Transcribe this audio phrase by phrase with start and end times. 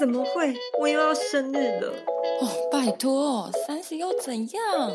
[0.00, 0.54] 怎么会？
[0.80, 1.92] 我又要生日了！
[2.40, 4.90] 哦，拜托，三十又怎样？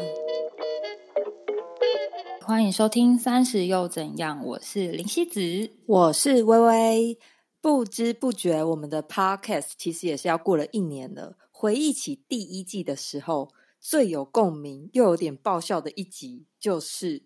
[2.41, 7.19] 欢迎收听《三十又怎样》，我是林希子，我是微微。
[7.61, 11.37] 不知不觉，我们的 Podcast 其实也是要过了一年了。
[11.51, 17.25] 回忆起第一季的时候，最有共鸣又有点爆笑的一集，就是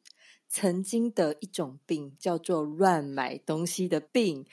[0.49, 4.45] 曾经的一种病，叫做乱买东西的病。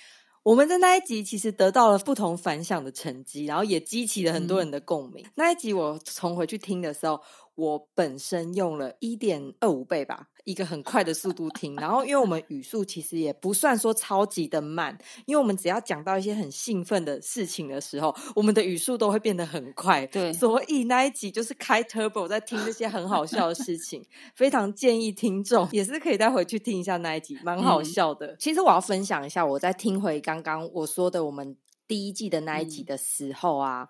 [0.46, 5.26] 我们在那一集其实得到了不同反响的成绩，然后也激起了很多人的共鸣。
[5.34, 7.20] 那一集我重回去听的时候，
[7.56, 10.28] 我本身用了一点二五倍吧。
[10.44, 20.06] 一个很快的速度听，然后因为我们语速其实也不算说超级的慢，因为我们只要讲到一些很兴奋的事情的时候，我们的语速都会变得很快。
[20.06, 24.00] 对，所以那一集就是开 turbo 在听那些很好笑的事情，
[24.36, 28.36] 非常建议听众也是可以再回去听一下那一集，蛮好笑的。
[28.36, 31.56] 其实我要分享一下，我在听回刚刚我说的我们
[31.88, 33.88] 第一季的那一集的时候啊，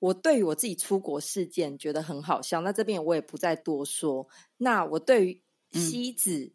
[0.00, 2.60] 我对于我自己出国事件觉得很好笑。
[2.62, 4.26] 那这边我也不再多说。
[4.56, 6.52] 那我对于西子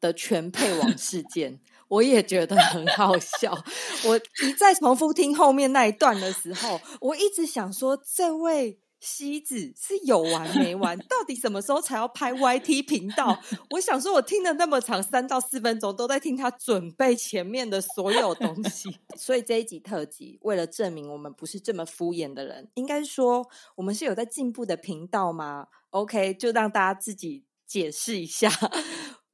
[0.00, 3.56] 的全配网事件，我也觉得很好笑。
[4.04, 10.98] 我一再重复听后面那一段的时候，我一直想说，这位西子是有完没完？
[10.98, 13.38] 到底什么时候才要拍 YT 频道？
[13.70, 18.98] 我想说，我听了那么长三到四分钟，都在听他准备前面的所有东西。
[19.16, 27.44] 所以这一集特辑，为了证明我们不是这么敷衍的人，应该说我们是有在进步的频道吗？OK，就让大家自己。
[27.68, 28.48] 解释一下，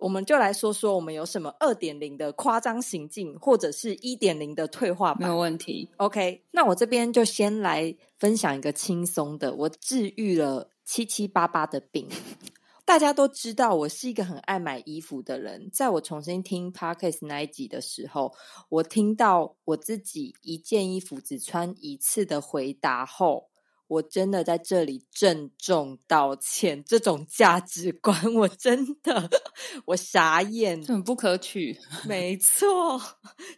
[0.04, 5.14] 我们就来说说我们有什么二点零的夸张行径，或者是一点零的退化。
[5.14, 5.88] 没有问题。
[5.96, 12.06] OK，那我这边就先来分享一个轻松的，我治愈了七七八八的病。
[12.84, 18.34] 大家都知道我是一个很爱买衣服的人，在我重新听 Parkes 那一集的时候，
[18.68, 23.48] 我听到我自己一件衣服只穿一次的回答后。
[23.86, 29.30] 我真的在这里郑重道歉，这种价值观 我真的
[29.86, 31.78] 我傻眼，很不可取。
[32.08, 33.00] 没错，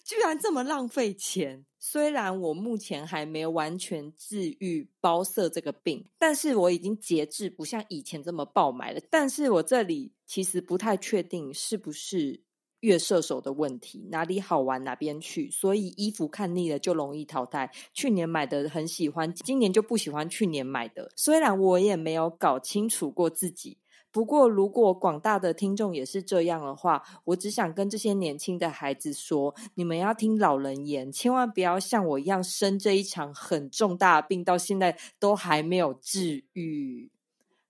[0.04, 1.64] 居然这么浪费钱。
[1.78, 9.00] 虽然我目前还没有完全治愈包色这个病，但是我已经节制，不像以前这么爆买了。
[9.08, 12.45] 但是我这里其实不太确定是不是。
[12.86, 17.72] 月射手的问题，哪里好玩哪边去，所以衣服看腻了就容易淘汰。
[17.92, 21.10] 去年买的很喜欢，今年就不喜欢去年买的。
[21.16, 23.78] 虽然我也没有搞清楚过自己，
[24.12, 37.10] 不过如果广大的听众也是这样的话，我只想跟这些年轻的孩子说：你们要听老人言，千万不要像我一样生这一场很重大的病，到现在都还没有治愈。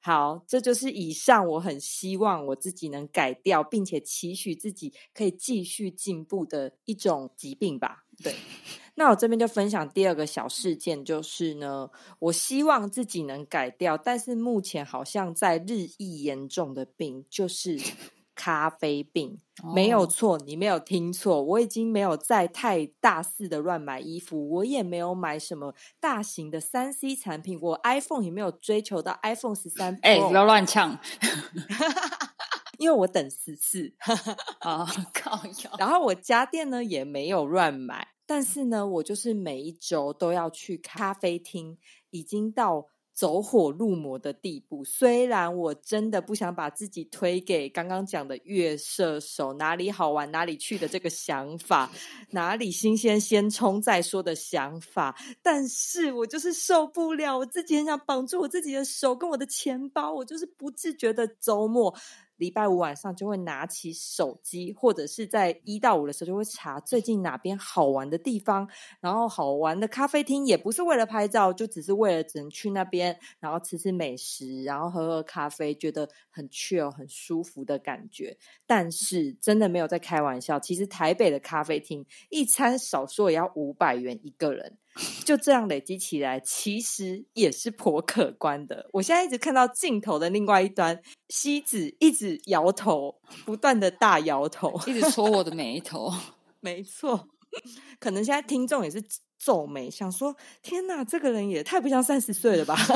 [0.06, 8.04] 好，这就是以上我很希望我自己能改掉，并且期许自己可以继续进步的一种疾病吧。
[8.22, 8.32] 对，
[8.94, 11.90] 那我这边就分享第二个小事件，就是呢，
[12.20, 17.76] 我希望自己能改掉，但是目前好像在日益严重的病，就是。
[18.36, 19.40] 咖啡病
[19.74, 29.98] 没有错，你没有听错，我已经没有再太大肆的乱买衣服，我也没有买什么大型的三 C 产品，我 iPhone 也没有追求到 iPhone 十三。
[30.02, 30.98] 哎，不要乱呛，
[32.78, 33.94] 因为我等十四
[34.60, 35.40] 啊， 靠！
[35.78, 41.78] 然后我家电呢也没有乱买，但是呢，我就是每一周都要去咖啡厅，
[42.10, 42.88] 已经到。
[43.16, 51.90] 走火入魔的地步，虽然我真的不想把自己推给刚刚讲的月射手，哪里好玩哪里去的这个想法，
[52.28, 61.94] 哪里新鲜先冲再说的想法，但是我就是受不了，我自己很想绑住我自己的手跟我的钱包，我就是不自觉的周末。
[62.36, 68.68] 礼拜五晚上就会拿起手机，或者是在一到五的时候就会查最近哪边好玩的地方，
[69.00, 78.36] 然后好玩的咖啡厅也不是为了拍照，就只是为了只能去那边，然后吃吃美食，然后喝喝咖啡，觉得很 chill 很舒服的感觉。
[78.66, 84.76] 但是真的没有在开玩笑，其实台北的咖啡厅一餐少说也要五百元一个人。
[85.24, 88.88] 就这样累积起来，其实也是颇可观的。
[88.92, 93.14] 我现在一直看到镜头的另外一端，西子一直摇头，
[93.44, 96.12] 不断的大摇头，一直戳我的眉头。
[96.60, 97.28] 没错，
[98.00, 99.02] 可能现在听众也是
[99.38, 102.76] 皱眉，想说：天哪，这个人也太不像三十岁了吧。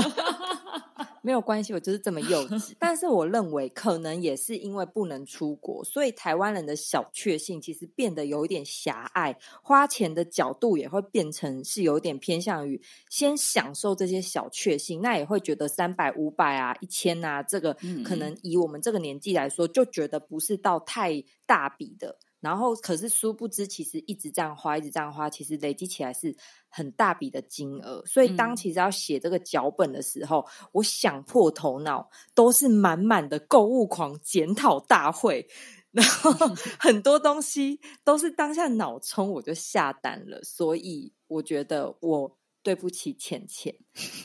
[1.22, 2.72] 没有关系，我就是这么幼稚。
[2.80, 22.16] 但是我认为，可能也是因为不能出国，所以台湾人的小确幸其实变得有一点狭隘，花钱的角度也会变成是有点偏向于先享受这些小确幸，那也会觉得三百、五百啊、一千啊，这个可能以我们这个年纪来说，就觉得不是到太大笔的。
[22.40, 26.34] 然后可是殊不知，其实一直这样花，一直这样花，其实累积起来是
[26.68, 28.02] 很大笔的金额。
[28.06, 35.46] 所以当其实要写这个脚本的时候，我想破头脑，都是满满的购物狂检讨大会，
[35.90, 36.30] 然后
[36.80, 40.40] 很多东西都是当下脑冲我就下单了。
[40.42, 42.39] 所以我觉得我。
[42.62, 43.74] 对不起，浅浅，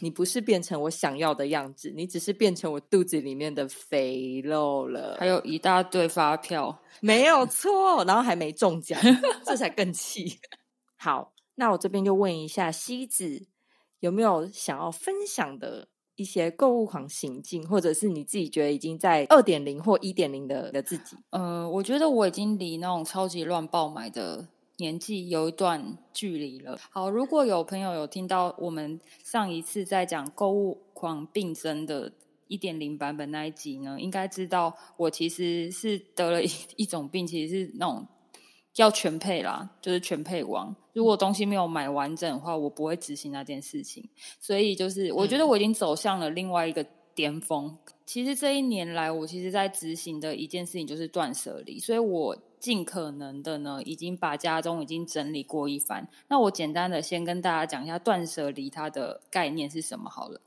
[0.02, 5.16] 你不是变成我想要的样子，你只是变成我肚子里面的肥肉了。
[5.20, 9.00] 还有一大堆发票， 没有错，然后还没中奖，
[9.46, 10.40] 这才更气。
[10.98, 13.48] 好，那我这边就问一下西子，
[14.00, 21.16] 有没有想要分享的一些购物狂行径，或者是你自己觉得已经在二点零或一点零的的自己？
[21.30, 24.50] 呃，我觉得我已经离那种超级乱爆买的。
[24.78, 26.78] 年纪有一段距离了。
[26.90, 32.12] 好，如果有朋友有听到我们上一次在讲购物狂病症的
[32.48, 38.06] 一点零版本那一集呢，应该知道我其实是得了一一种病，其实是那种
[38.76, 40.76] 要全配啦，就是全配王。
[40.92, 44.10] 如果东西没有买完整的话，我不会执行那件事情。
[44.42, 47.78] 所以就是我觉得我已经走向了另外一个巅峰。
[48.06, 52.38] 其实这一年来，我其实在执行的一件事情就是断舍离，所以我。
[52.66, 56.08] 尽可能的呢，已经把家中已经整理过一番。
[56.28, 60.42] 那我简单的先跟大家讲一下断舍离它的概念是什么好了。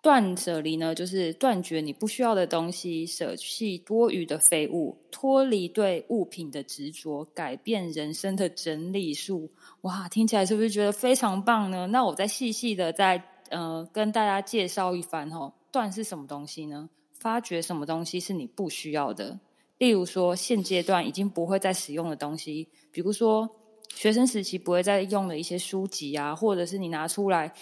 [0.00, 9.50] 断舍离呢，就是断绝你不需要的东西，舍弃多余的废物，脱离对物品的执着，改变人生的整理术。
[9.80, 11.88] 哇，听起来是不是觉得非常棒呢？
[11.88, 13.20] 那我再细细的再
[13.50, 15.52] 呃跟大家介绍一番哦。
[15.72, 16.88] 断是什么东西呢？
[17.14, 19.40] 发掘什么东西是你不需要的。
[19.78, 23.48] 例如说，现阶段已经不会再使用的东西，比如说
[23.94, 27.52] 学生时期不会再用的一些书籍啊，或者是你拿出来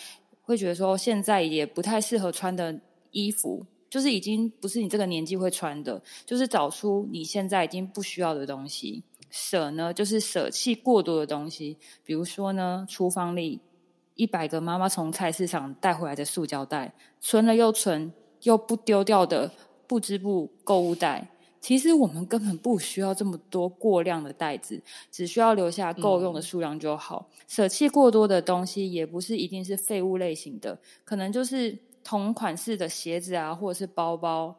[0.42, 2.80] 会觉得说现在也不太适合穿的
[3.10, 9.02] 衣服，就是已经不是你这个年纪会穿的，就是找出你现在已经不需要的东西。
[9.28, 13.60] 舍呢，就是舍弃过多的东西，比如说呢，厨房里
[14.14, 18.12] 一百个妈妈从菜市场带回来的塑胶袋，存了又存
[18.42, 19.52] 又不丢掉的
[19.86, 21.28] 不织布购物袋。
[21.66, 24.80] 其实我们根本不需要这么多过量的袋子，
[25.10, 27.28] 只需要留下够用的数量就好。
[27.48, 34.56] 舍弃过多的东西，也不是一定是废物类型的，可能就是同款式的鞋子啊，或者是包包，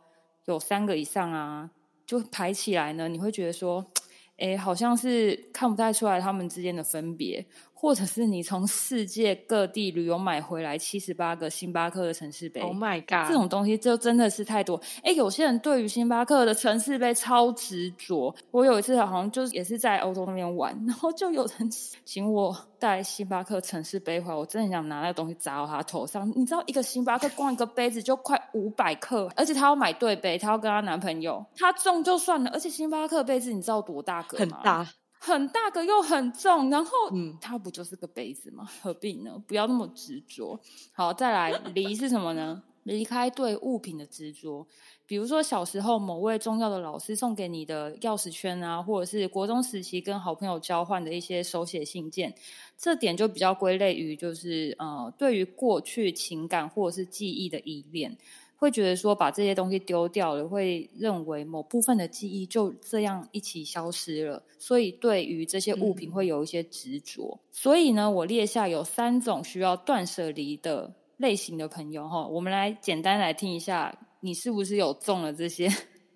[0.48, 1.72] 有三个以上啊，
[2.06, 3.86] 就排起来呢，你会觉得说，
[4.36, 7.46] 哎，好像是看不太出来他们之间的分别。
[7.80, 13.30] 或者是你从世界各地旅游买回来七十八个星巴克的城市杯，Oh my god！
[13.30, 14.82] 这种东西就真的是太多。
[15.04, 18.34] 哎，有些人对于星巴克的城市杯超执着。
[18.50, 21.70] 我有一次好像就是也是在欧洲那边玩，然后就有人
[22.04, 26.28] 请我带星巴克城市杯回来，我真的想拿那个东西砸到他头上。
[26.36, 34.58] 你知道一个星巴克光一个杯子就快五百克，而且他要买对杯，他要跟他男朋友，他重就算了，而且星巴克杯子你知道多大个吗？
[34.58, 34.88] 很大。
[35.20, 38.68] 很大个又很重，然后嗯它不就是个杯子吗？
[38.82, 39.42] 何必呢？
[39.48, 40.60] 不要那么执着。
[40.92, 42.64] 好，再来 离是什么呢？
[42.84, 44.66] 离开对物品的执着，
[45.06, 52.34] 比如说小时候某位重要的老师送给你的钥匙圈啊，或者是国中时期跟好朋友交换的一些手写信件，
[52.78, 58.18] 这点就比较归类于就是呃，对于过去情感或者是记忆的依恋。
[58.58, 67.40] 会觉得说把这些东西丢掉了，会认为某部分的记忆就这样一起消失了，所以对于这些物品会有一些执着。
[67.52, 75.72] 所以呢，我列下有三种需要断舍离的类型的朋友哈，我们来简单来听一下，你是不是有中了这些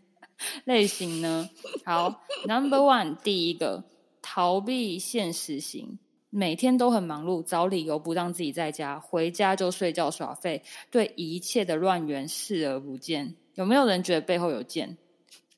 [0.65, 1.47] 类型呢？
[1.85, 3.83] 好，Number One，第一个
[4.21, 5.99] 逃避现实型。
[6.31, 13.35] 每天都很忙碌，找理由不让自己在家，回家就睡觉耍废，对一切的乱源视而不见。
[13.55, 14.97] 有没有人觉得背后有剑？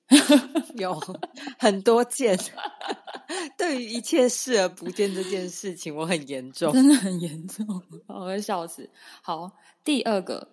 [0.75, 0.99] 有
[1.57, 2.37] 很多剑。
[3.57, 7.65] 对于一切视而不见这件事情，我很严重，真的很严重，
[8.07, 8.89] 我会笑死。
[9.21, 9.51] 好，
[9.83, 10.52] 第二个。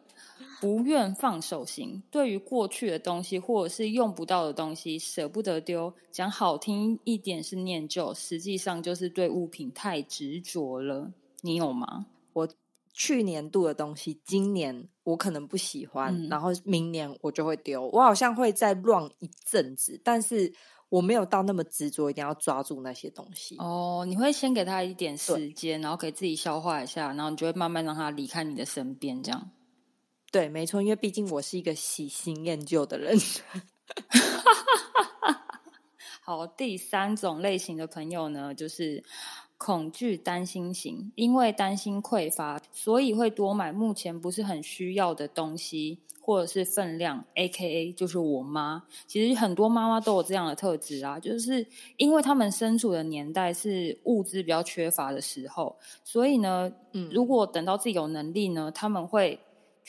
[0.60, 11.10] 不愿放手型，对于过去的东西或者是用不到的东西舍不得丢，讲好听一点是念旧，实际上就是对物品太执着了。
[11.40, 12.06] 你有吗？
[12.34, 12.48] 我
[12.92, 17.88] 去年度的东西，今年我可能不喜欢，然后明年我就会丢。
[17.88, 20.52] 我好像会再乱一阵子，但是
[20.90, 23.56] 我没有到那么执着，一定要抓住那些东西。
[23.58, 29.50] 哦，你会先给他一点时间，然后给自己消化一下，然后你就会慢慢让他离开你的身边，这样。
[30.30, 33.18] 对，没错，因为毕竟我是一个喜新厌旧的人。
[36.22, 39.02] 好，第三种类型的朋友呢，就是
[39.58, 47.24] 恐惧、担心型，因为担心匮乏，所以会多买目前不是很需要的东西，或者是分量。
[47.34, 59.36] A K A 就是我妈，其实很多妈妈都有这样的特质啊，就是因为他们身处的年代是物资比较缺乏的时候，所以呢，嗯，如果等到自己有能力呢，他们会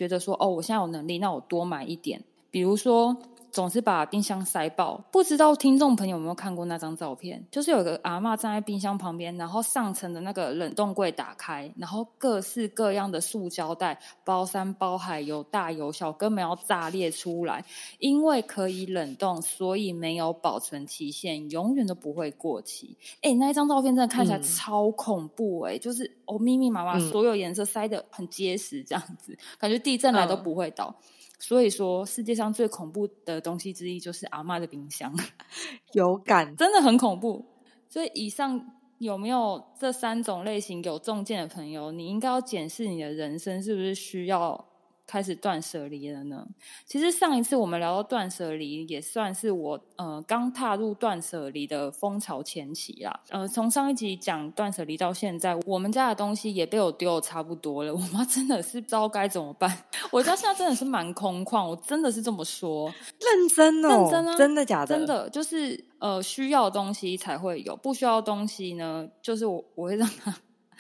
[0.01, 3.15] 觉得说，哦，我现在有能力，那我多买一点，比如说。
[3.51, 7.45] 总是把冰箱塞爆，不知道听众朋友有没有看过那张照片？
[7.51, 17.63] 就是有个阿妈站在冰箱旁边，然后上层的那个冷冻柜打开，然后各式各样的塑胶袋，包山包海，有大有小，根本要炸裂出来。
[17.99, 22.97] 因为可以冷冻，所以没有保存期限，永远都不会过期。
[23.21, 30.95] 哎，那一张照片真的看起来超恐怖哎，就是哦密密麻麻，所有颜色塞得很结实，这样子，感觉地震来都不会倒。
[31.41, 35.11] 所以说，世界上最恐怖的东西之一就是阿妈的冰箱，
[35.93, 37.43] 有感，真的很恐怖。
[37.89, 38.63] 所以，以上
[38.99, 44.70] 有没有这三种类型有中箭的朋友，你应该要检视你的人生是不是需要。
[45.11, 46.47] 开始断舍离了呢。
[46.85, 53.19] 其实上一次我们聊到断舍离，也算是我呃刚踏入断舍离的风潮前期啦。
[53.27, 57.93] 呃，从上一集讲断舍离到现在，我们家的东西也被我丢的差不多了。
[57.93, 59.69] 我妈真的是不知道该怎么办。
[60.11, 62.87] 我家现在真的是蛮空旷，我真的是这么说，
[63.19, 64.95] 认真哦，认真啊，真的假的？
[64.95, 70.33] 真的就是呃需要东西才会有，不需要东西呢，就是我我会让它。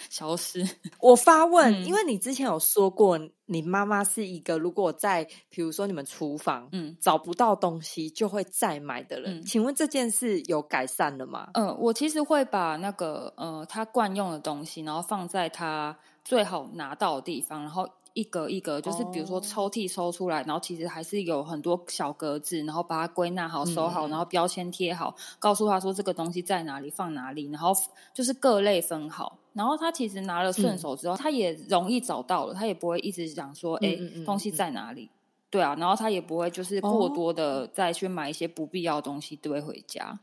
[0.09, 0.67] 消失。
[0.99, 9.43] 我发问，因为你之前有说过，你妈妈是一个如果在，比如说你们厨房，嗯，找不到东西就会再买的人。
[9.43, 11.49] 请问这件事有改善了吗？
[11.53, 17.87] 嗯，我其实会把那个呃，他惯用的东西，然后放在他最好拿到的地方，然后。
[18.13, 27.71] 一格一格，就是比如说抽屉抽出来，然后其实还是有很多小格子，然后把它归纳好、收好，然后标签贴好，告诉他说这个东西在哪里，放哪里，然后
[28.13, 29.37] 就是各类分好。
[29.53, 35.09] 然后他其实拿了顺手之后，他也容易找到了，他也不会一直讲说，哎，东西在哪里？
[35.49, 40.19] 对啊，然后他也不会就是过多的再去买一些不必要的东西堆回家。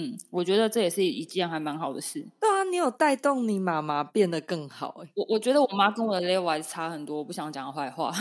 [0.00, 2.24] 嗯，我觉得这也是一件还蛮好的事。
[2.38, 5.08] 对啊，你有带动你妈妈变得更好哎。
[5.16, 8.12] 我我觉得我妈跟我的 level 还是差很多，我不想讲坏话。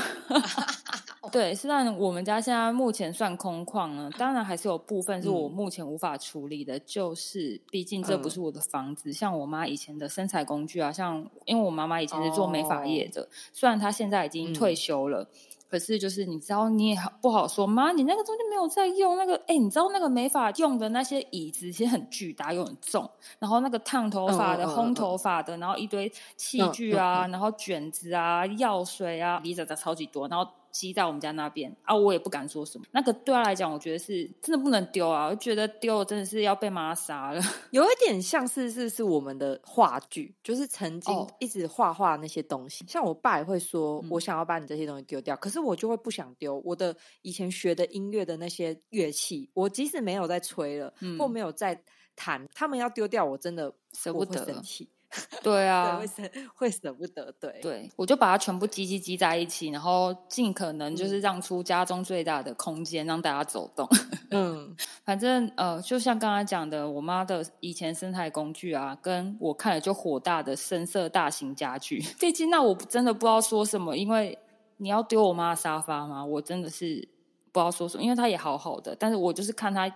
[1.31, 9.13] 对，虽然我们家现在目前算空旷呢，当然还是有部分是我目前无法处理的，就是毕竟这不是我的房子。
[9.13, 15.29] 像我妈以前的生产工具啊，像因为我妈妈以前是做美发业的，虽然她现在已经退休了。
[15.69, 17.67] 可是，就是你知道，你也不好说。
[17.67, 23.09] 妈，你那个东西没有在用那个，哎，你知道那个没法用的那些椅子其实很巨大又很重，
[23.39, 30.49] 然后那个烫头发的、烘头发的，然后一堆器具啊，然后卷子啊、药水啊，离着的超级多，然后。
[30.77, 32.85] 积在我们家那边啊，我也不敢说什么。
[32.91, 37.41] 那个对他来讲，我觉得是真的不能丢啊，我觉得丢真的是要被妈杀了。
[37.71, 42.85] 有一点像是是是我们的话剧，就是曾经一直画画那些东西。
[42.87, 49.49] 像我爸也会说，我想要把你这些东西丢掉，可是我就会不想丢我的以前学的音乐的那些乐器。
[49.53, 51.81] 我即使没有在吹了，或没有在
[52.15, 54.61] 弹，他们要丢掉，我真的舍不得。
[55.41, 56.23] 对啊，会舍
[56.53, 63.87] 会舍不得，对对，我就把它全部积积积在一起，然后尽可能就是让出家中最大的空间，让大家走动。
[64.31, 74.37] 嗯， 反正呃，就像刚才讲的，我妈的以前生态工具啊，跟我看了就火大的深色大型家具， 毕竟那我真的不知道说什么，因为
[74.75, 76.23] 你要丢我妈的沙发吗？
[76.25, 77.07] 我真的是
[77.53, 79.89] 不知道说什么，因为她也好好的，但是我就是看她。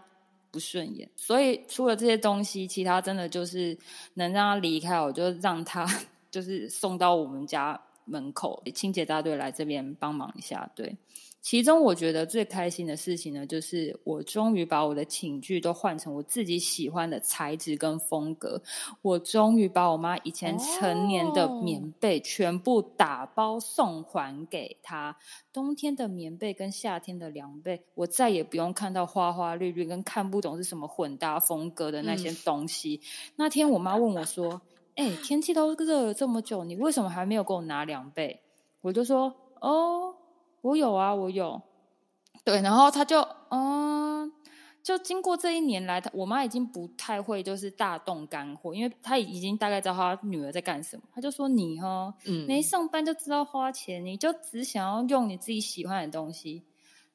[0.52, 3.78] 不顺眼，所以除了这些东西，其他真的就是
[4.16, 5.88] 能让他离开，我就让他
[6.30, 10.98] 就是送到我们家门口，清洁大队来这边帮忙一下，对。
[11.42, 18.62] 其中我觉得最开心的事情呢，就是我终于把我的寝具都换成我自己喜欢的材质跟风格。
[19.02, 25.18] 我终于把我妈以前成年的棉被全部打包送还给她。
[25.52, 33.02] 冬天的棉被跟夏天的凉被，我再也不用看到花花绿绿跟看不懂是什么混搭风格的那些东西。
[33.36, 34.62] 那天我妈问我说
[34.96, 38.42] ：“哎，天气都热了这么久，你为什么还没有给我拿凉被？”
[38.82, 40.16] 我就说：“哦。”
[40.62, 41.60] 我有啊，我有，
[42.44, 43.20] 对，然后他就，
[43.50, 44.32] 嗯，
[44.84, 51.04] 就经过这一年来，我妈已经不太会就是大动干货，因为她已经大概知道她女儿在干什么。
[51.16, 56.62] 她就说：“你哈，嗯，没上班就知道花钱，你就只想要用你自己喜欢的东西。”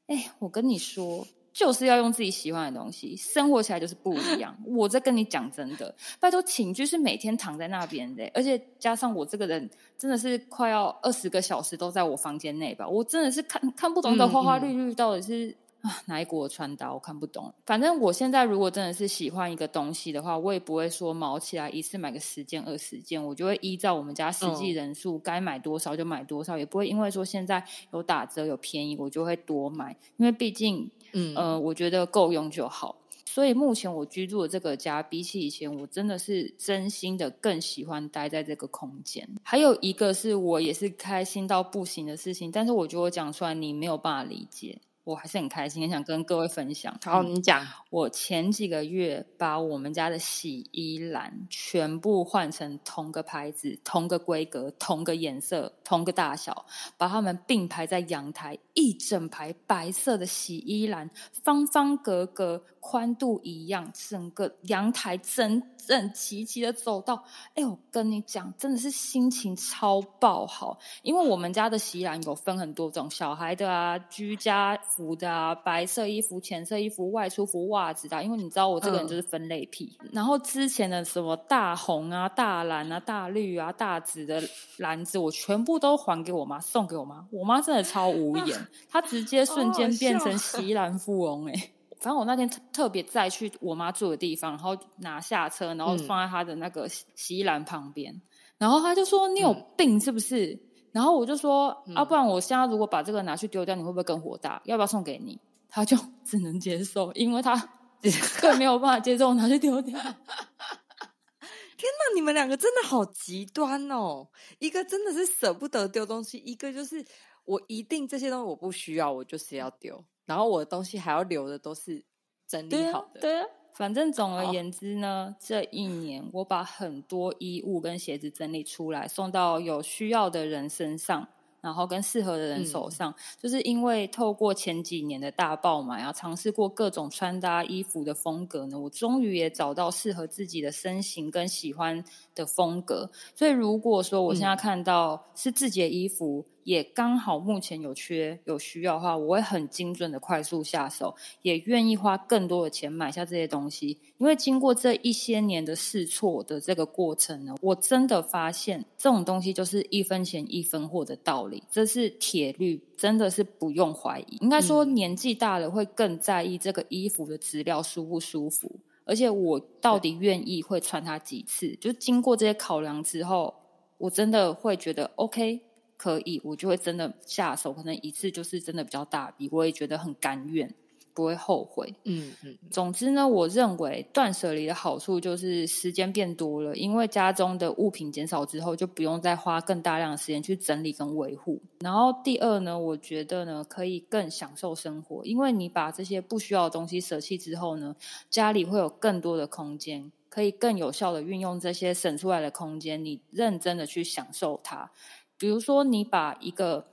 [0.09, 1.25] 哎，我跟你说。
[1.56, 4.54] 就是要用自己喜欢的东西，生活起来就是不一样。
[4.66, 17.50] 我在跟你讲真的，拜托寝具是每天躺在那边的，而且加上我这个人真的是快要二十个小时都在我房间内吧，我真的是看看不懂的花花绿绿到底是啊，哪一国的穿搭我看不懂。
[17.64, 32.94] 反正我现在如果真的是喜欢一个东西的话，我也不会说毛起来一次买个十件二十件，我就会依照我们家实际人数该买多少就买多少，也不会因为说现在有打折有便宜我就会多买，因为毕竟，嗯呃，我觉得够用就好。
[33.25, 39.28] 所以目前我居住的这个家，比起以前，我真的是真心的更喜欢待在这个空间。
[39.42, 44.78] 还有一个是我也是开心到不行的事情，但是我觉得我讲出来你没有办法理解。
[45.06, 46.92] 我还是很开心，很想跟各位分享。
[47.04, 47.64] 好，你讲。
[47.90, 56.66] 我前几个月把我们家的洗衣篮全部换成同个牌子、同个规格、同个颜色、同个大小，
[56.98, 61.08] 把它们并排在阳台，一整排白色的洗衣篮，
[61.44, 67.25] 方方格格，宽度一样，整个阳台整整齐齐的走道。
[67.55, 74.78] 哎，我跟你讲，真的是心情超爆好，因为我们家的洗衣篮有分很多种，小孩的啊，居家。
[74.97, 79.99] 服的啊，白色衣服、浅色衣服、外出服、袜子的，因为你知道我这个人就是分类癖。
[80.12, 84.43] 然后之前的什么大红啊、大蓝啊、大绿啊、大紫的
[84.78, 87.26] 篮子，我全部都还给我妈，送给我妈。
[87.31, 91.71] 我妈真的超无言， 她直接瞬间变成洗篮富翁哎！
[91.99, 98.21] 反正我那天特特别再去我妈住的地方，然后拿下车，然后放在她的那个洗衣篮旁边，
[98.59, 100.59] 然后她就说：“你有病是不是？”
[100.93, 104.61] 然后我就说啊，不然我现在如果把这个拿去丢掉，你会不会更火大？
[104.65, 105.38] 要不要送给你？
[105.69, 107.55] 她就只能接受，因为她
[108.41, 110.00] 更没有办法接受拿去丢掉。
[110.00, 114.29] 天哪，你们两个真的好极端哦！
[114.59, 117.05] 一个真的是舍不得丢东西，一个就是
[117.45, 120.03] 我一定这些东西我不需要，我就是要丢。
[120.26, 122.04] 然后我的东西还要留的都是
[122.47, 123.21] 整理好的。
[123.21, 123.47] 对啊。
[123.73, 131.28] 反正总而言之呢，这一年我把很多衣物跟鞋子整理出来，送到有需要的人身上，
[131.61, 133.14] 然后跟适合的人手上。
[133.38, 142.02] 就是因为透过前几年的大爆买啊，尝试过各种穿搭衣服的风格呢，我终于也找到适合自己的身形跟喜欢
[142.35, 143.11] 的风格。
[143.35, 154.00] 所以如果说我现在看到是自己的衣服，也刚好目前有缺有需要的话，我会很精准的快速下手，也愿意花更多的钱买下这些东西。
[154.18, 164.36] 因为经过这一些年的试错的这个过程呢，我真的发现这种东西就是一分钱一分货的道理，这是铁律，真的是不用怀疑。
[164.41, 173.54] 应该说年纪大了会更在意这个衣服的质量舒不舒服，而且我到底愿意会穿它几次，就经过这些考量之后，
[173.99, 175.60] 我真的会觉得 OK。
[175.97, 180.75] 可以，我就会真的下手，可能一次就是真的比较大笔，我也觉得很甘愿，
[181.15, 181.95] 不会后悔。
[182.04, 182.59] 嗯嗯。
[182.71, 191.61] 总之呢，我认为断舍离的好处就是时间变多了，因为家中的物品减少之后，就不用再花更大量的时间去整理跟维护。
[191.80, 197.97] 然后第二呢，我觉得呢，可以更享受生活，因为你把这些不需要的东西舍弃之后呢，
[198.28, 204.91] 家里会有更多的空间，可以更有效的运用这些省出来的空间，你认真的去享受它。
[205.38, 206.86] 比如说，你把一个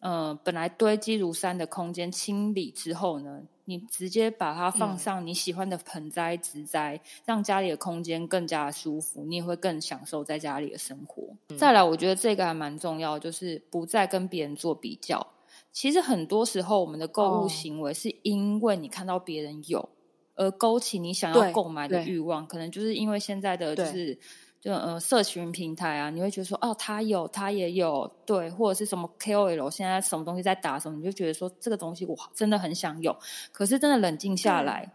[0.00, 11.22] 呃本来堆积如山的空间清理之后呢，你直接把它放上你喜欢的盆栽植栽，让家里的空间更加舒服，你也会更享受在家里的生活。
[11.56, 15.26] 再来，我觉得这个还蛮重要，就是不再跟别人做比较。
[15.72, 19.88] 其实很多时候，我们的购物行为是因为你看到别人有，
[20.34, 24.18] 而勾起你想要购买的欲望，可能就是因为现在的就是。
[24.64, 33.14] 就呃，社群平台啊，你会觉得说，哦，他有，他也有，对，或者是什么 KOL 现在什么东西在打什么，你就觉得说这个东西我真的很想有，
[33.52, 34.90] 可是真的冷静下来，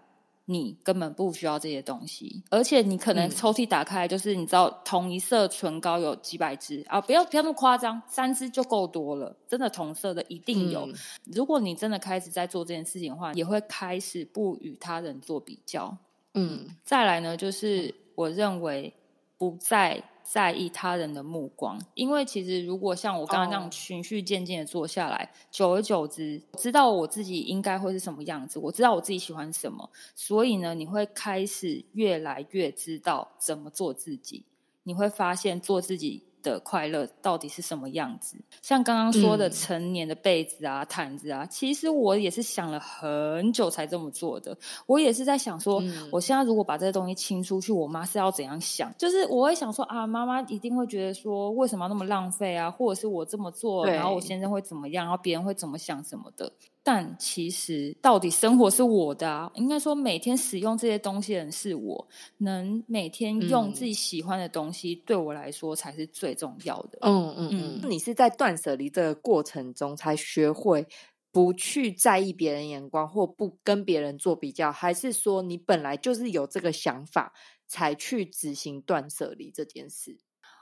[0.45, 10.89] 你根本不需要这些东西，而且你可能抽屉打开，就是你知道同一色唇膏有几百支啊，不要不要那么夸张，三支就够多了，真的同色的一定有。
[11.25, 15.95] 如果你真的开始在做这件事情的话，也会开始不与他人做比较。
[16.34, 18.91] 嗯，再来呢，就是我认为。
[19.39, 34.43] 不再在意他人的目光，因为其实如果像我刚刚那样循序渐进的做下来，久而久之，知道我自己应该会是什么样子，我知道我自己喜欢什么，所以呢，你会开始越来越知道怎么做自己，
[34.84, 36.29] 你会发现做自己。
[36.41, 38.38] 的快乐到底是什么样子？
[38.62, 44.58] 像刚刚说的成年的被子啊、毯子啊，其实我也是想了很久才这么做的。
[44.86, 48.93] 我也是在想说，我现在如果把这些东西清出去，我妈是要怎样想？
[48.97, 52.69] 就是我会想说啊，妈妈一定会觉得说，为什么要那么浪费啊？
[52.69, 55.06] 或者是我这么做，然后我先生会怎么样？
[55.06, 56.52] 然后别人会怎么想什么的？
[56.91, 59.52] 但其实，到底生活是我的啊？
[59.54, 62.08] 应该说，每天使用这些东西的人是我。
[62.39, 66.97] 能每天用自己喜欢的东西，对我来说才是最重要的。
[67.02, 67.91] 嗯嗯嗯。
[67.91, 70.88] 你是在断舍离这个过程中才学会
[71.32, 77.32] 不去在意别人眼光，或不跟别人做比较，还是说你本来就是有这个想法
[77.67, 80.17] 才去执行断舍离这件事？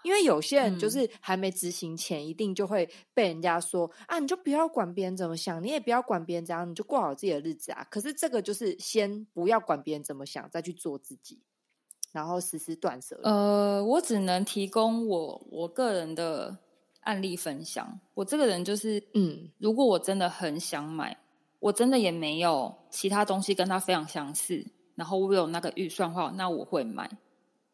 [0.07, 7.85] 因为有些人就是还没执行前，一定就会被人家说啊，你就不要管别人怎么想，你也不要管别人怎样，你就过好自己的日子啊。
[7.91, 11.41] 可是这个就是先不要管别人怎么想，再去做自己，
[12.13, 13.19] 然后实施断舍。
[13.23, 16.57] 呃，我只能提供我我个人的。
[17.01, 21.15] 案例分享，我这个人就是，嗯，如果我真的很想买，
[21.59, 27.09] 我真的也没有其他东西跟他非常相似，然后我有那个预算的话，那我会买。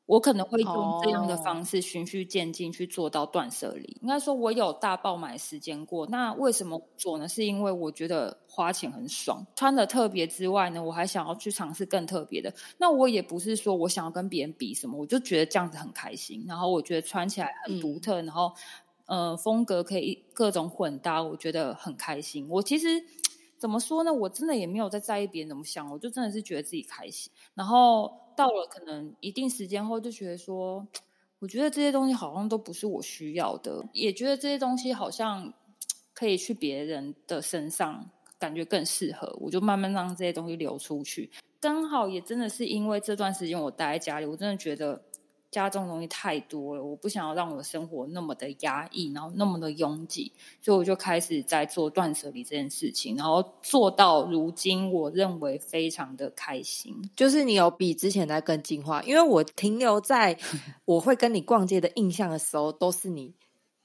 [0.06, 3.98] 我可能会用这样的方式循序渐进去做到断舍离。
[4.02, 6.06] 应该说，我有大爆买时间过。
[6.08, 7.28] 那为什么做呢？
[7.28, 12.54] 是因为我觉得花钱很爽，穿的特别之外呢，我还想要去尝试更特别的。
[12.78, 16.46] 那我也不是说我想要跟别人比什么，我就觉得这样子很开心。
[16.48, 18.52] 然后我觉得穿起来很独特，然后。
[19.06, 22.48] 呃，风格可以各种混搭，我觉得很开心。
[22.50, 22.88] 我其实
[23.58, 24.14] 怎么说呢？
[24.14, 27.30] 我真的也没有在在意别人怎么想，我就真的是觉得自己开心。
[27.54, 30.86] 然后到了可能一定时间后，就觉得说，
[31.40, 35.54] 我觉得这些东西好像都不是我需要的，也觉得这些东西好像
[36.14, 39.36] 可以去别人的身上，感觉更适合。
[39.40, 41.32] 我就慢慢让这些东西流出去。
[41.60, 45.02] 刚好也真的是因为这段时间我待在家里，我真的觉得。
[45.54, 56.94] 家中东西太多了，我不想要让我的生活那么的压抑，然后那么的拥挤，所以我就开始在做断舍离这件事情，然后做到如今，我认为非常的开心。
[57.16, 60.36] 就是你有比之前在更进化，因为我停留在
[60.86, 63.34] 我会跟你逛街的印象的时候，都是你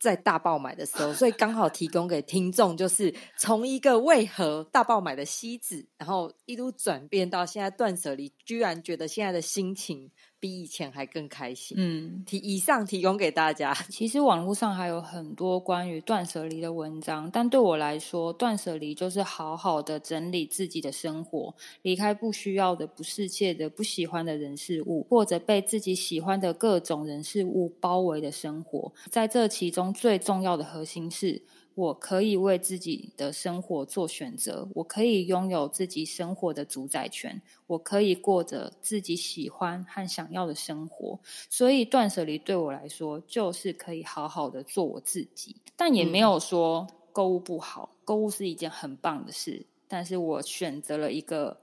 [0.00, 10.10] 在大爆买的时候，所以刚好提供给听众，就是从一个为何大爆买的西子，然后一路转变到现在断舍离，居然觉得现在的心情。
[10.40, 11.76] 比以前还更开心。
[11.78, 13.74] 嗯，提以上提供给大家。
[13.88, 28.92] 其实网络上还有很多关于断舍离的文章，但对我来说，断舍离就是好好的整理自己的生活，离开不需要的、不适切的、不喜欢的人事物，或者被自己喜欢的各种人事物包围的生活。
[29.10, 31.42] 在这其中，最重要的核心是。
[31.78, 41.20] 我可以为自己的生活做选择，我可以拥有自己生活的主宰权，我可以过着自己喜欢和想要的生活。
[41.48, 45.54] 所以，断舍离对我来说，就是可以好好的做我自己。
[45.76, 49.64] 但也没有说购物不好，购物是一件很棒的事。
[49.86, 51.60] 但是我选择了一个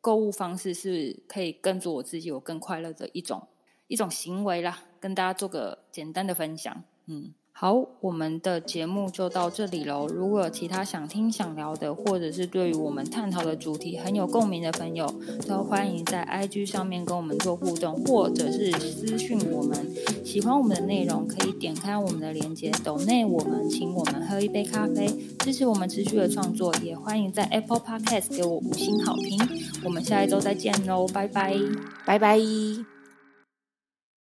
[0.00, 3.46] 购物方式，是可以更做我自己，我更快乐的一种
[3.86, 4.82] 一种行为啦。
[4.98, 7.32] 跟大家做个简单的分享，嗯。
[7.62, 10.08] 好，我们的节目就到这里喽。
[10.08, 15.06] 如果有其他想听、想聊的，或者是对于我们探讨的主题很有共鸣的朋友，
[15.46, 19.78] 都欢迎在 IG 上面跟我们做互动，或者是私讯我们。
[20.24, 25.06] 喜欢我们的内容，可以点开我们的链接，抖内我们，请我们喝一杯咖啡，
[25.38, 26.74] 支持我们持续的创作。
[26.82, 29.38] 也欢迎在 Apple Podcast 给我五星好评。
[29.84, 31.54] 我们下一周再见喽，拜拜，
[32.04, 32.91] 拜拜。